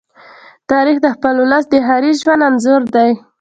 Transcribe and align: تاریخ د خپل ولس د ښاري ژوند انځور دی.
تاریخ 0.71 0.97
د 1.01 1.07
خپل 1.15 1.33
ولس 1.41 1.65
د 1.69 1.75
ښاري 1.85 2.11
ژوند 2.21 2.45
انځور 2.47 2.81
دی. 2.95 3.11